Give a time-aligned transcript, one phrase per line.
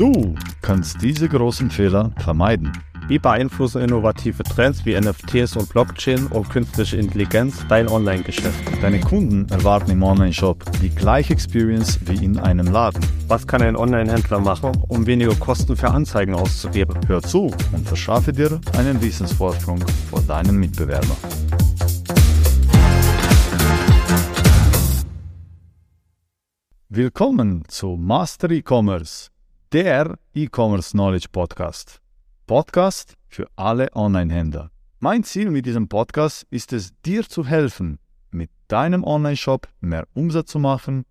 [0.00, 2.72] Du kannst diese großen Fehler vermeiden.
[3.08, 8.62] Wie beeinflussen innovative Trends wie NFTs und Blockchain und künstliche Intelligenz dein Online-Geschäft?
[8.80, 13.04] Deine Kunden erwarten im Online-Shop die gleiche Experience wie in einem Laden.
[13.28, 16.98] Was kann ein Online-Händler machen, um weniger Kosten für Anzeigen auszugeben?
[17.06, 21.18] Hör zu und verschaffe dir einen Wissensvorsprung vor deinen Mitbewerbern.
[26.88, 29.28] Willkommen zu Master E-Commerce,
[29.72, 32.00] der E-Commerce Knowledge Podcast.
[32.48, 34.72] Podcast für alle Online-Händler.
[34.98, 38.00] Mein Ziel mit diesem Podcast ist es, dir zu helfen,
[38.32, 41.04] mit deinem Online-Shop mehr Umsatz zu machen,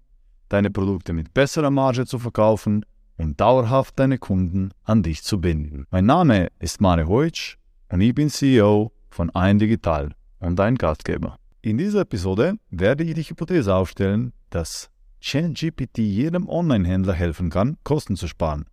[0.50, 5.86] deine Produkte mit besserer Marge zu verkaufen und dauerhaft deine Kunden an dich zu binden.
[5.90, 7.56] Mein Name ist Mare Hoitsch
[7.88, 11.38] und ich bin CEO von Ein Digital und dein Gastgeber.
[11.62, 14.90] In dieser Episode werde ich die Hypothese aufstellen, dass
[15.22, 18.66] ChatGPT jedem Online-Händler helfen kann, Kosten zu sparen,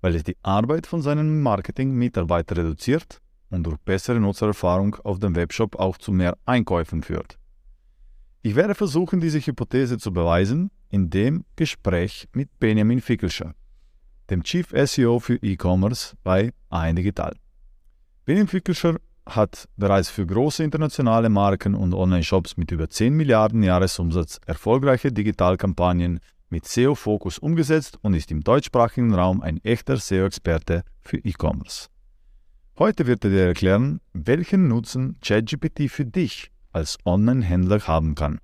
[0.00, 5.76] weil es die Arbeit von seinen Marketing-Mitarbeitern reduziert und durch bessere Nutzererfahrung auf dem Webshop
[5.76, 7.38] auch zu mehr Einkäufen führt.
[8.42, 13.54] Ich werde versuchen, diese Hypothese zu beweisen in dem Gespräch mit Benjamin Fickelscher,
[14.28, 17.34] dem Chief SEO für E-Commerce bei AN Digital.
[18.24, 24.38] Benjamin Fickelscher hat bereits für große internationale Marken und Online-Shops mit über 10 Milliarden Jahresumsatz
[24.46, 31.88] erfolgreiche Digitalkampagnen mit SEO-Fokus umgesetzt und ist im deutschsprachigen Raum ein echter SEO-Experte für E-Commerce.
[32.78, 38.38] Heute wird er dir erklären, welchen Nutzen ChatGPT für dich als Online-Händler haben kann.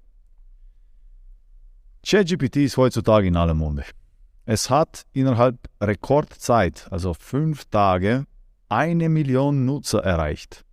[2.06, 3.84] ChatGPT ist heutzutage in aller Munde.
[4.46, 8.24] Es hat innerhalb Rekordzeit, also fünf Tage,
[8.68, 10.64] eine Million Nutzer erreicht.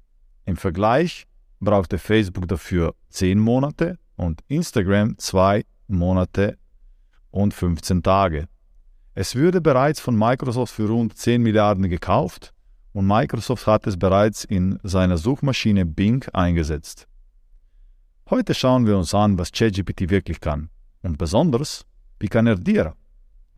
[0.48, 1.28] Im Vergleich
[1.60, 6.58] brauchte Facebook dafür 10 Monate und Instagram 2 Monate
[7.32, 8.48] und 15 Tage.
[9.14, 12.54] Es würde bereits von Microsoft für rund 10 Milliarden gekauft
[12.94, 17.10] und Microsoft hat es bereits in seiner Suchmaschine Bing eingesetzt.
[18.30, 20.70] Heute schauen wir uns an, was ChatGPT wirklich kann
[21.02, 21.86] und besonders,
[22.22, 22.96] wie kann er dir,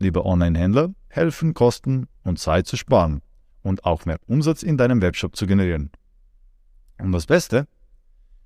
[0.00, 3.22] lieber Online-Händler, helfen, Kosten und Zeit zu sparen
[3.62, 5.92] und auch mehr Umsatz in deinem Webshop zu generieren.
[7.02, 7.66] Und das Beste,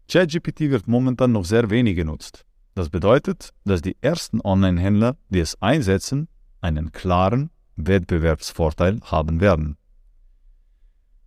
[0.08, 2.44] ChatGPT wird momentan noch sehr wenig genutzt.
[2.74, 6.28] Das bedeutet, dass die ersten Online-Händler, die es einsetzen,
[6.60, 9.76] einen klaren Wettbewerbsvorteil haben werden.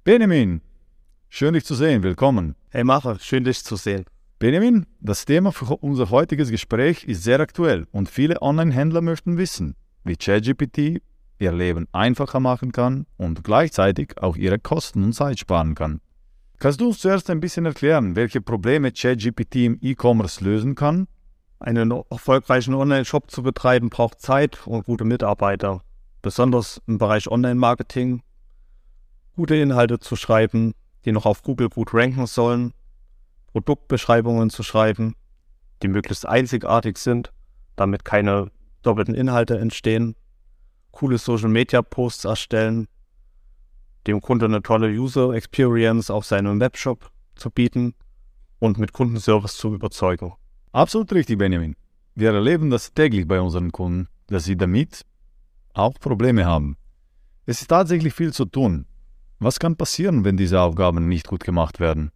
[0.03, 0.61] Benjamin,
[1.29, 2.55] schön dich zu sehen, willkommen.
[2.69, 4.05] Hey Macher, schön dich zu sehen.
[4.39, 9.75] Benjamin, das Thema für unser heutiges Gespräch ist sehr aktuell und viele Online-Händler möchten wissen,
[10.03, 11.01] wie ChatGPT
[11.39, 16.01] ihr Leben einfacher machen kann und gleichzeitig auch ihre Kosten und Zeit sparen kann.
[16.59, 21.07] Kannst du uns zuerst ein bisschen erklären, welche Probleme ChatGPT im E-Commerce lösen kann?
[21.59, 25.83] Einen erfolgreichen Online-Shop zu betreiben braucht Zeit und gute Mitarbeiter.
[26.23, 28.23] Besonders im Bereich Online-Marketing.
[29.35, 30.73] Gute Inhalte zu schreiben,
[31.05, 32.73] die noch auf Google gut ranken sollen.
[33.51, 35.13] Produktbeschreibungen zu schreiben,
[35.83, 37.33] die möglichst einzigartig sind,
[37.75, 38.49] damit keine
[38.81, 40.15] doppelten Inhalte entstehen.
[40.89, 42.87] Coole Social-Media-Posts erstellen,
[44.07, 47.93] dem Kunde eine tolle User Experience auf seinem Webshop zu bieten
[48.59, 50.33] und mit Kundenservice zu überzeugen.
[50.71, 51.75] Absolut richtig, Benjamin.
[52.15, 55.05] Wir erleben das täglich bei unseren Kunden, dass sie damit
[55.73, 56.77] auch Probleme haben.
[57.45, 58.85] Es ist tatsächlich viel zu tun.
[59.39, 62.11] Was kann passieren, wenn diese Aufgaben nicht gut gemacht werden?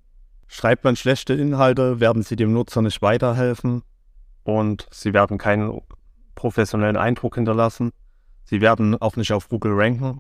[0.48, 3.84] Schreibt man schlechte Inhalte, werden sie dem Nutzer nicht weiterhelfen
[4.44, 5.82] und sie werden keinen
[6.36, 7.92] professionellen Eindruck hinterlassen.
[8.44, 10.20] Sie werden auch nicht auf Google ranken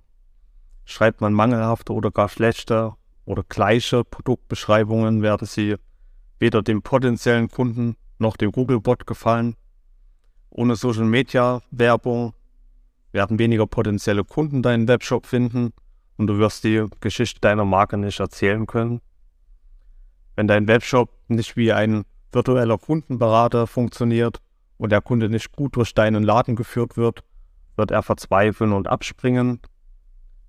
[0.85, 2.93] Schreibt man mangelhafte oder gar schlechte
[3.25, 5.75] oder gleiche Produktbeschreibungen, werden sie
[6.39, 9.55] weder dem potenziellen Kunden noch dem Google-Bot gefallen.
[10.49, 12.33] Ohne Social-Media-Werbung
[13.11, 15.71] werden weniger potenzielle Kunden deinen Webshop finden
[16.17, 19.01] und du wirst die Geschichte deiner Marke nicht erzählen können.
[20.35, 24.41] Wenn dein Webshop nicht wie ein virtueller Kundenberater funktioniert
[24.77, 27.23] und der Kunde nicht gut durch deinen Laden geführt wird,
[27.75, 29.59] wird er verzweifeln und abspringen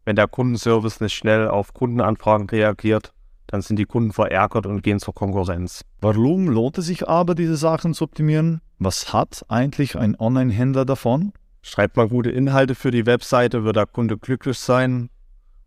[0.05, 3.13] wenn der Kundenservice nicht schnell auf Kundenanfragen reagiert,
[3.47, 5.83] dann sind die Kunden verärgert und gehen zur Konkurrenz.
[6.01, 8.61] Warum lohnt es sich aber, diese Sachen zu optimieren?
[8.79, 11.33] Was hat eigentlich ein Online-Händler davon?
[11.63, 15.11] Schreibt man gute Inhalte für die Webseite, wird der Kunde glücklich sein.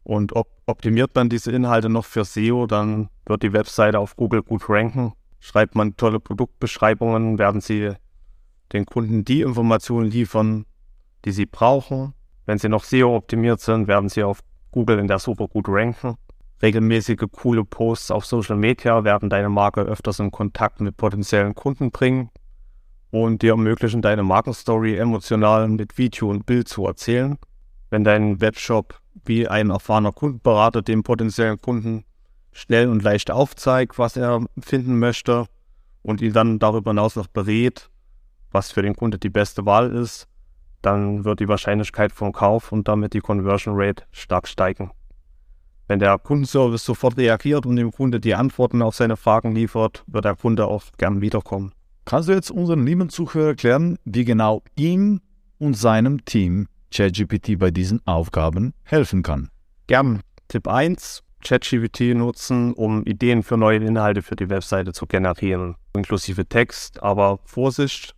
[0.04, 4.42] Und op optimiert man diese Inhalte noch für SEO, dann wird die Webseite auf Google
[4.42, 5.14] gut ranken.
[5.40, 7.92] Schreibt man tolle Produktbeschreibungen, werden sie
[8.74, 10.66] den Kunden die Informationen liefern,
[11.24, 12.14] die sie brauchen.
[12.46, 16.16] Wenn sie noch SEO-optimiert sind, werden sie auf Google in der Suche gut ranken.
[16.62, 21.92] Regelmäßige coole Posts auf Social Media werden deine Marke öfters in Kontakt mit potenziellen Kunden
[21.92, 22.30] bringen
[23.12, 27.38] und dir ermöglichen, deine Markenstory emotional mit Video und Bild zu erzählen.
[27.90, 32.04] wenn dein Webshop wie ein erfahrener Kundenberater dem potenziellen Kunden
[32.52, 35.46] schnell und leicht aufzeigt, was er finden möchte
[36.02, 37.90] und ihn dann darüber hinaus noch berät,
[38.52, 40.28] was für den Kunde die beste Wahl ist,
[40.86, 44.92] dann wird die Wahrscheinlichkeit vom Kauf und damit die Conversion Rate stark steigen.
[45.88, 50.26] Wenn der Kundenservice sofort reagiert und dem Kunde die Antworten auf seine Fragen liefert, wird
[50.26, 51.74] der Kunde auch gern wiederkommen.
[52.06, 55.22] Kannst du jetzt unseren lieben Zuhörer erklären, wie genau ihm
[55.60, 59.50] und seinem Team ChatGPT bei diesen Aufgaben helfen kann?
[59.88, 60.22] Gern.
[60.48, 61.24] Tipp 1.
[61.44, 67.02] ChatGPT nutzen, um Ideen für neue Inhalte für die Webseite zu generieren, inklusive Text.
[67.04, 68.15] Aber Vorsicht,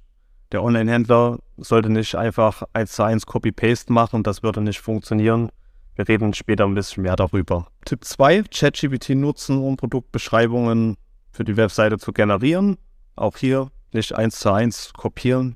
[0.51, 5.49] der Online-Händler sollte nicht einfach eins zu eins Copy-Paste machen, das würde nicht funktionieren.
[5.95, 7.67] Wir reden später ein bisschen mehr darüber.
[7.85, 10.95] Tipp 2, ChatGPT nutzen, um Produktbeschreibungen
[11.31, 12.77] für die Webseite zu generieren.
[13.15, 15.55] Auch hier nicht eins zu eins kopieren.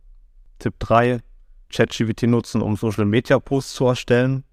[0.57, 1.19] Tipp 3,
[1.69, 4.43] ChatGPT nutzen, um Social Media Posts zu erstellen.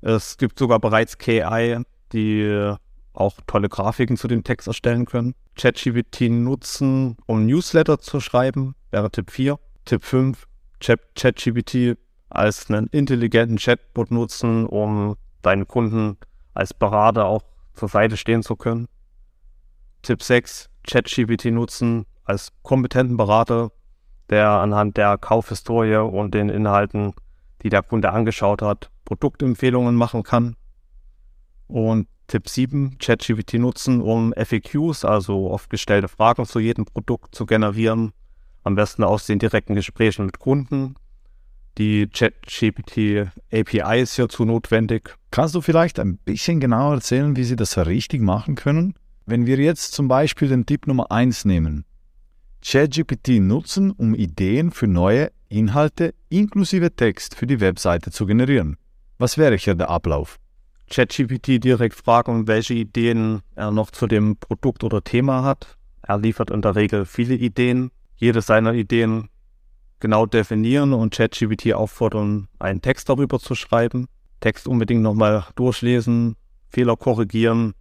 [0.00, 1.82] Es gibt sogar bereits KI,
[2.12, 2.74] die
[3.12, 5.34] auch tolle Grafiken zu dem Text erstellen können.
[5.56, 9.58] ChatGPT nutzen, um Newsletter zu schreiben, wäre Tipp 4.
[9.88, 10.46] Tipp 5,
[10.80, 11.96] ChatGPT
[12.28, 16.18] als einen intelligenten Chatbot nutzen, um deinen Kunden
[16.52, 17.42] als Berater auch
[17.72, 18.86] zur Seite stehen zu können.
[20.02, 23.72] Tipp 6, ChatGPT nutzen als kompetenten Berater,
[24.28, 27.14] der anhand der Kaufhistorie und den Inhalten,
[27.62, 30.56] die der Kunde angeschaut hat, Produktempfehlungen machen kann.
[31.66, 37.46] Und Tipp 7, ChatGPT nutzen, um FAQs, also oft gestellte Fragen zu jedem Produkt zu
[37.46, 38.12] generieren
[38.64, 40.94] am besten aus den direkten Gesprächen mit Kunden.
[41.78, 45.14] Die ChatGPT API ist hierzu notwendig.
[45.30, 48.94] Kannst du vielleicht ein bisschen genauer erzählen, wie Sie das richtig machen können?
[49.26, 51.84] Wenn wir jetzt zum Beispiel den Tipp Nummer 1 nehmen,
[52.64, 58.76] ChatGPT nutzen, um Ideen für neue Inhalte inklusive Text für die Webseite zu generieren.
[59.18, 60.38] Was wäre hier der Ablauf?
[60.90, 65.76] ChatGPT direkt fragen, welche Ideen er noch zu dem Produkt oder Thema hat.
[66.02, 69.28] Er liefert in der Regel viele Ideen jede seiner Ideen
[70.00, 74.06] genau definieren und ChatGPT auffordern, einen Text darüber zu schreiben.
[74.40, 76.36] Text unbedingt nochmal durchlesen,
[76.68, 77.74] Fehler korrigieren.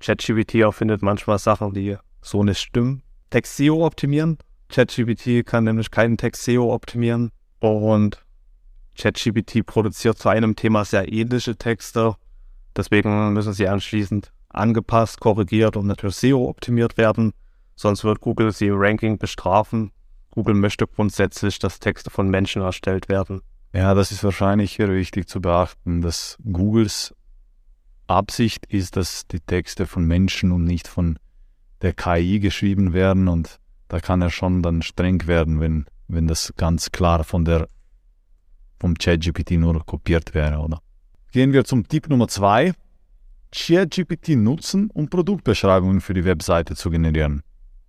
[0.00, 3.02] ChatGPT erfindet manchmal Sachen, die so nicht stimmen.
[3.30, 4.38] Text SEO optimieren.
[4.68, 7.30] ChatGPT kann nämlich keinen Text SEO optimieren.
[7.58, 8.24] Und
[8.96, 12.14] ChatGPT produziert zu einem Thema sehr ähnliche Texte.
[12.76, 17.32] Deswegen müssen sie anschließend angepasst, korrigiert und natürlich SEO optimiert werden.
[17.76, 19.90] Sonst wird Google sie im Ranking bestrafen.
[20.30, 23.40] Google möchte grundsätzlich, dass Texte von Menschen erstellt werden.
[23.72, 27.14] Ja, das ist wahrscheinlich hier wichtig zu beachten, dass Googles
[28.06, 31.18] Absicht ist, dass die Texte von Menschen und nicht von
[31.82, 36.52] der KI geschrieben werden und da kann er schon dann streng werden, wenn, wenn das
[36.56, 37.68] ganz klar von der
[38.80, 40.80] vom ChatGPT nur kopiert wäre, oder?
[41.32, 42.74] Gehen wir zum Tipp Nummer zwei.
[43.50, 47.42] ChatGPT nutzen, um Produktbeschreibungen für die Webseite zu generieren.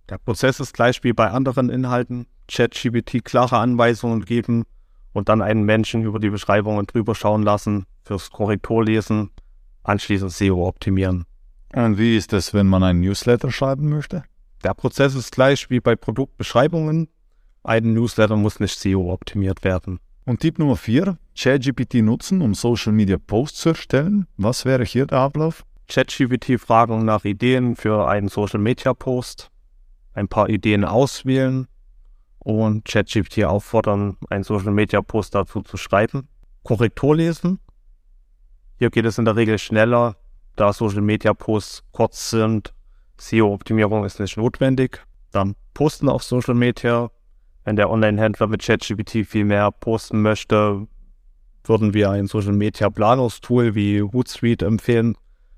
[0.08, 2.26] Der Prozess ist gleich wie bei anderen Inhalten.
[2.48, 4.64] ChatGPT klare Anweisungen geben
[5.12, 9.30] und dann einen Menschen über die Beschreibungen drüber schauen lassen, fürs Korrekturlesen,
[9.82, 11.24] anschließend SEO optimieren.
[11.74, 14.22] Und wie ist es, wenn man einen Newsletter schreiben möchte?
[14.62, 17.08] Der Prozess ist gleich wie bei Produktbeschreibungen.
[17.64, 19.98] Ein Newsletter muss nicht SEO optimiert werden.
[20.24, 24.26] Und Tipp Nummer 4, ChatGPT nutzen, um Social Media Posts zu erstellen.
[24.36, 25.64] Was wäre hier der Ablauf?
[25.88, 29.50] ChatGPT fragen nach Ideen für einen Social Media Post
[30.16, 31.68] ein paar Ideen auswählen
[32.38, 36.28] und ChatGPT auffordern, einen Social Media Post dazu zu schreiben.
[36.62, 37.60] Korrektur lesen.
[38.78, 40.16] Hier geht es in der Regel schneller,
[40.56, 42.72] da Social Media Posts kurz sind.
[43.18, 45.04] SEO-Optimierung ist nicht notwendig.
[45.32, 47.10] Dann posten auf Social Media.
[47.64, 50.86] Wenn der Online-Händler mit ChatGPT viel mehr posten möchte,
[51.64, 55.16] würden wir ein Social Media Planungstool wie Hootsuite empfehlen,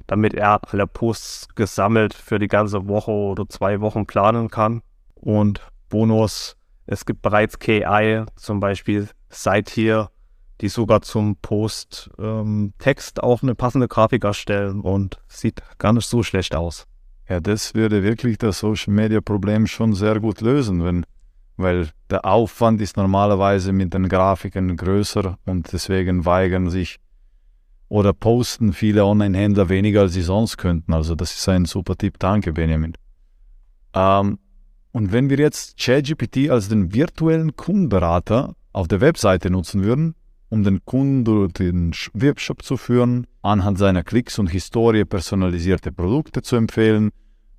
[0.08, 4.82] damit er alle Posts gesammelt für die ganze Woche oder zwei Wochen planen kann.
[5.14, 10.10] Und Bonus, es gibt bereits KI, zum Beispiel seit hier,
[10.60, 16.08] die sogar zum Post ähm, Text auch eine passende Grafik erstellen und sieht gar nicht
[16.08, 16.86] so schlecht aus.
[17.28, 21.04] Ja, das würde wirklich das Social Media Problem schon sehr gut lösen, wenn,
[21.58, 26.98] weil der Aufwand ist normalerweise mit den Grafiken größer und deswegen weigern sich
[27.88, 30.92] oder posten viele Online-Händler weniger, als sie sonst könnten.
[30.92, 32.18] Also das ist ein super Tipp.
[32.18, 32.94] Danke, Benjamin.
[33.94, 34.38] Ähm,
[34.92, 40.14] und wenn wir jetzt ChatGPT als den virtuellen Kundenberater auf der Webseite nutzen würden,
[40.50, 46.42] um den Kunden durch den Webshop zu führen, anhand seiner Klicks und Historie personalisierte Produkte
[46.42, 47.10] zu empfehlen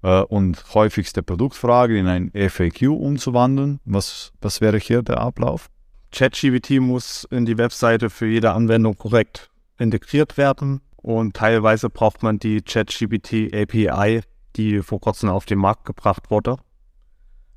[0.02, 5.70] äh, und häufigste Produktfragen in ein FAQ umzuwandeln, was, was wäre hier der Ablauf?
[6.12, 9.49] ChatGPT muss in die Webseite für jede Anwendung korrekt
[9.80, 14.22] integriert werden und teilweise braucht man die ChatGPT API,
[14.56, 16.58] die vor kurzem auf den Markt gebracht wurde.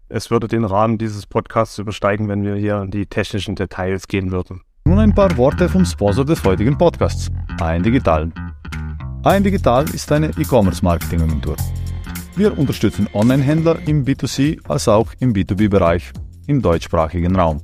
[0.08, 4.30] Es würde den Rahmen dieses Podcasts übersteigen, wenn wir hier in die technischen Details gehen
[4.30, 4.60] würden.
[4.84, 8.30] Nun ein paar Worte vom Sponsor des heutigen Podcasts, Ein Digital.
[9.24, 11.56] Ein Digital ist eine E-Commerce-Marketing-Agentur.
[12.36, 16.12] Wir unterstützen Online-Händler im B2C als auch im B2B-Bereich
[16.46, 17.62] im deutschsprachigen Raum.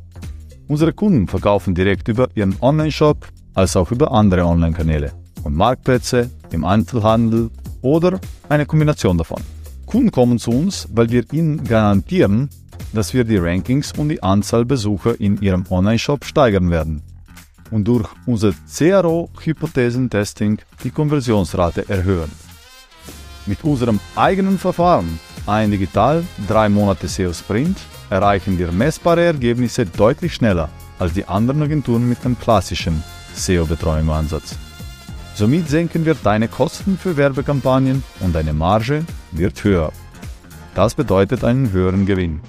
[0.68, 3.26] Unsere Kunden verkaufen direkt über ihren Online-Shop
[3.58, 5.10] als auch über andere Online-Kanäle
[5.42, 7.50] und Marktplätze, im Einzelhandel
[7.82, 9.42] oder eine Kombination davon.
[9.84, 12.50] Kunden kommen zu uns, weil wir ihnen garantieren,
[12.92, 17.02] dass wir die Rankings und die Anzahl Besucher in ihrem Online-Shop steigern werden
[17.72, 22.30] und durch unser CRO-Hypothesentesting die Konversionsrate erhöhen.
[23.46, 30.34] Mit unserem eigenen Verfahren, ein Digital 3 Monate SEO Sprint, erreichen wir messbare Ergebnisse deutlich
[30.34, 30.68] schneller
[31.00, 33.02] als die anderen Agenturen mit dem klassischen
[33.34, 34.56] SEO-Betreuungsansatz.
[35.34, 39.92] Somit senken wir deine Kosten für Werbekampagnen und deine Marge wird höher.
[40.74, 42.40] Das bedeutet einen höheren Gewinn.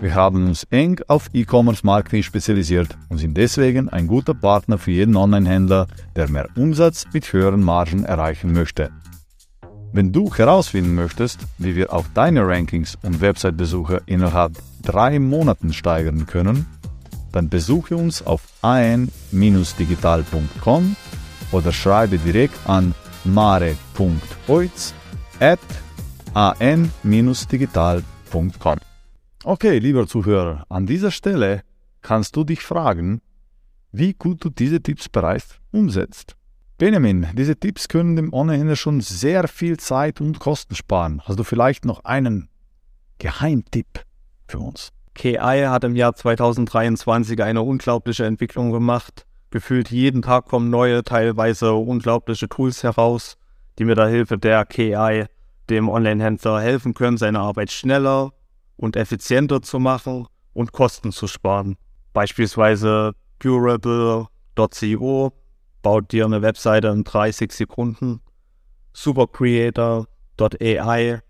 [0.00, 5.16] Wir haben uns eng auf E-Commerce-Marketing spezialisiert und sind deswegen ein guter Partner für jeden
[5.16, 8.90] Online-Händler, der mehr Umsatz mit höheren Margen erreichen möchte.
[9.92, 16.26] Wenn du herausfinden möchtest, wie wir auch deine Rankings und Website-Besucher innerhalb drei Monaten steigern
[16.26, 16.66] können,
[17.32, 20.96] dann besuche uns auf ein-digital.com
[21.52, 22.94] oder schreibe direkt an
[23.24, 24.94] mare.oiz
[25.40, 25.58] at
[26.34, 28.78] an-digital.com.
[29.44, 31.62] Okay, lieber Zuhörer, an dieser Stelle
[32.02, 33.22] kannst du dich fragen,
[33.92, 36.36] wie gut du diese Tipps bereits umsetzt.
[36.76, 41.22] Benjamin, diese Tipps können dem Online-Händler schon sehr viel Zeit und Kosten sparen.
[41.24, 42.48] Hast du vielleicht noch einen
[43.18, 44.04] Geheimtipp
[44.46, 44.92] für uns?
[45.18, 51.74] KI hat im Jahr 2023 eine unglaubliche Entwicklung gemacht gefühlt jeden Tag kommen neue, teilweise
[51.74, 53.36] unglaubliche Tools heraus,
[53.78, 55.26] die mit der Hilfe der KI
[55.70, 58.32] dem Online-Händler helfen können, seine Arbeit schneller
[58.76, 61.76] und effizienter zu machen und Kosten zu sparen.
[62.12, 65.32] Beispielsweise Durable.co
[65.82, 68.20] baut dir eine Webseite in 30 Sekunden.
[68.92, 71.20] Supercreator.ai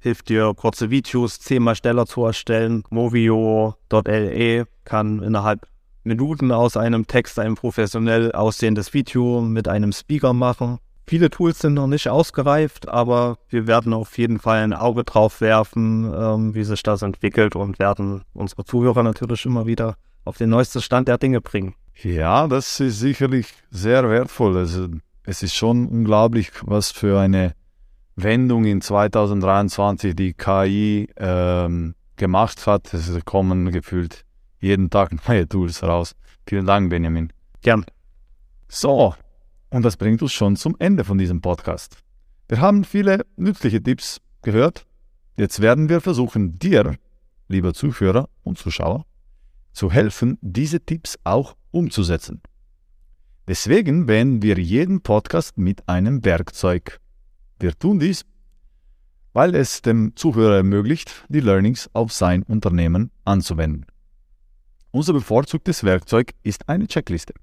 [0.00, 2.82] hilft dir, kurze Videos zehnmal schneller zu erstellen.
[2.90, 5.66] Movio.le kann innerhalb
[6.02, 10.78] Minuten aus einem Text ein professionell aussehendes Video mit einem Speaker machen.
[11.06, 15.40] Viele Tools sind noch nicht ausgereift, aber wir werden auf jeden Fall ein Auge drauf
[15.40, 20.50] werfen, ähm, wie sich das entwickelt und werden unsere Zuhörer natürlich immer wieder auf den
[20.50, 21.74] neuesten Stand der Dinge bringen.
[22.02, 24.56] Ja, das ist sicherlich sehr wertvoll.
[24.56, 24.88] Also,
[25.24, 27.54] es ist schon unglaublich, was für eine
[28.16, 32.92] Wendung in 2023 die KI ähm, gemacht hat.
[32.92, 34.24] Es kommen gefühlt
[34.60, 36.14] jeden Tag neue Tools raus.
[36.46, 37.32] Vielen Dank, Benjamin.
[37.62, 37.84] Gern.
[38.68, 39.14] So,
[39.70, 41.96] und das bringt uns schon zum Ende von diesem Podcast.
[42.48, 44.84] Wir haben viele nützliche Tipps gehört.
[45.36, 46.96] Jetzt werden wir versuchen, dir,
[47.48, 49.06] lieber Zuhörer und Zuschauer,
[49.72, 52.42] zu helfen, diese Tipps auch umzusetzen.
[53.46, 57.00] Deswegen beenden wir jeden Podcast mit einem Werkzeug.
[57.60, 58.24] Wir tun dies,
[59.34, 63.84] weil es dem Zuhörer ermöglicht, die Learnings auf sein Unternehmen anzuwenden.
[64.92, 67.34] Unser bevorzugtes Werkzeug ist eine Checkliste.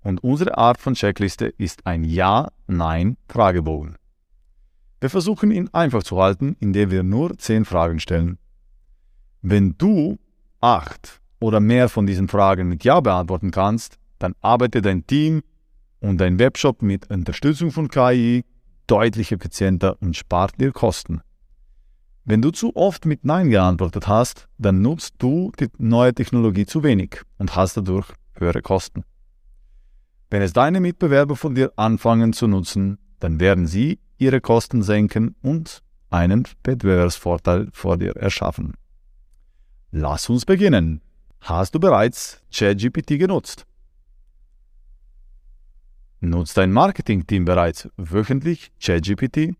[0.00, 3.96] Und unsere Art von Checkliste ist ein Ja-Nein-Fragebogen.
[5.00, 8.38] Wir versuchen ihn einfach zu halten, indem wir nur zehn Fragen stellen.
[9.42, 10.18] Wenn du
[10.62, 15.42] acht oder mehr von diesen Fragen mit Ja beantworten kannst, dann arbeitet dein Team
[16.00, 18.44] und dein Webshop mit Unterstützung von KI
[18.86, 21.20] deutlich effizienter und spart dir Kosten.
[22.24, 26.82] Wenn du zu oft mit Nein geantwortet hast, dann nutzt du die neue Technologie zu
[26.82, 29.04] wenig und hast dadurch höhere Kosten.
[30.30, 35.36] Wenn es deine Mitbewerber von dir anfangen zu nutzen, dann werden sie ihre Kosten senken
[35.42, 38.74] und einen Wettbewerbsvorteil vor dir erschaffen.
[39.90, 41.02] Lass uns beginnen.
[41.40, 43.66] Hast du bereits ChatGPT genutzt?
[46.20, 49.54] Nutzt dein Marketingteam bereits wöchentlich ChatGPT?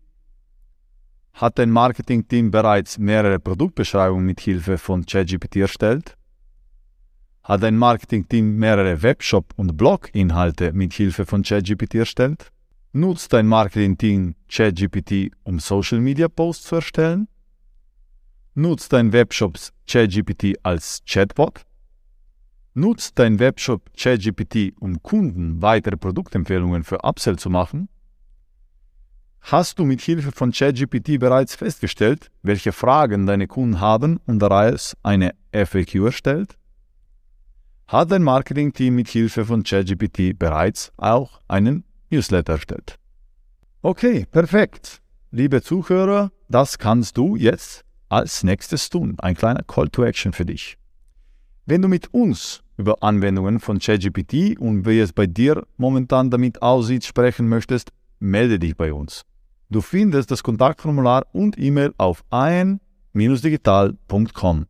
[1.33, 6.17] Hat dein Marketingteam bereits mehrere Produktbeschreibungen mit Hilfe von ChatGPT erstellt?
[7.43, 12.51] Hat dein Marketingteam mehrere Webshop- und Blog-Inhalte mit Hilfe von ChatGPT erstellt?
[12.93, 17.27] Nutzt dein Marketingteam ChatGPT, um Social-Media-Posts zu erstellen?
[18.53, 21.65] Nutzt dein Webshop ChatGPT als Chatbot?
[22.75, 27.89] Nutzt dein Webshop ChatGPT, um Kunden weitere Produktempfehlungen für Upsell zu machen?
[29.39, 34.95] Hast du mit Hilfe von ChatGPT bereits festgestellt, welche Fragen deine Kunden haben und daraus
[35.03, 36.57] eine FAQ erstellt?
[37.87, 42.97] hat dein Marketing-Team mit Hilfe von ChatGPT bereits auch einen Newsletter erstellt.
[43.81, 45.01] Okay, perfekt.
[45.31, 49.15] Liebe Zuhörer, das kannst du jetzt als nächstes tun.
[49.19, 50.77] Ein kleiner Call to Action für dich.
[51.67, 56.61] Wenn du mit uns über Anwendungen von ChatGPT und wie es bei dir momentan damit
[56.61, 59.23] aussieht sprechen möchtest, melde dich bei uns.
[59.71, 64.67] Du findest das Kontaktformular und E-Mail auf ein-digital.com.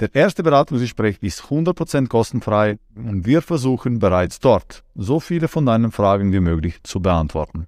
[0.00, 5.92] Der erste Beratungsgespräch ist 100% kostenfrei und wir versuchen bereits dort so viele von deinen
[5.92, 7.66] Fragen wie möglich zu beantworten.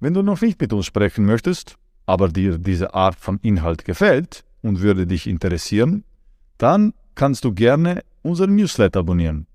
[0.00, 4.42] Wenn du noch nicht mit uns sprechen möchtest, aber dir diese Art von Inhalt gefällt
[4.62, 6.02] und würde dich interessieren,
[6.62, 9.46] dann kannst du gerne unseren Newsletter abonnieren.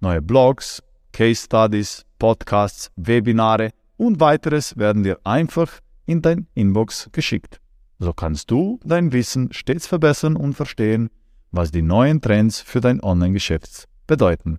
[0.00, 7.60] Neue Blogs, Case Studies, Podcasts, Webinare und weiteres werden dir einfach in dein Inbox geschickt.
[7.98, 11.10] So kannst du dein Wissen stets verbessern und verstehen,
[11.50, 14.58] was die neuen Trends für dein Online-Geschäft bedeuten.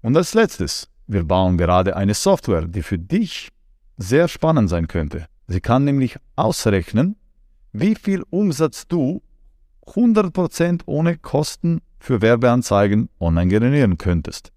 [0.00, 3.50] Und als letztes, wir bauen gerade eine Software, die für dich
[3.96, 5.26] sehr spannend sein könnte.
[5.46, 7.16] Sie kann nämlich ausrechnen,
[7.72, 9.22] wie viel Umsatz du
[9.86, 14.52] 100% ohne Kosten für Werbeanzeigen online generieren könntest.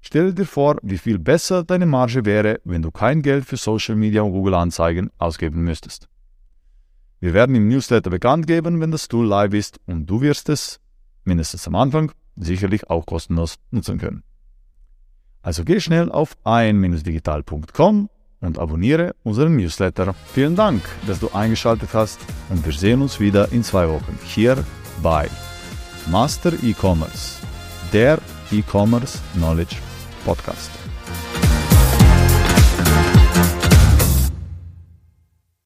[0.00, 3.96] Stelle dir vor, wie viel besser deine Marge wäre, wenn du kein Geld für Social
[3.96, 6.08] Media und Google Anzeigen ausgeben müsstest.
[7.20, 10.80] Wir werden im Newsletter bekannt geben, wenn das Tool live ist und du wirst es,
[11.24, 14.22] mindestens am Anfang, sicherlich auch kostenlos nutzen können.
[15.42, 18.08] Also geh schnell auf ein-digital.com
[18.40, 20.14] und abonniere unseren Newsletter.
[20.32, 24.64] Vielen Dank, dass du eingeschaltet hast und wir sehen uns wieder in zwei Wochen hier
[25.02, 25.28] bei
[26.10, 27.40] Master E-Commerce,
[27.92, 28.18] der
[28.50, 29.76] E-Commerce Knowledge
[30.24, 30.70] Podcast.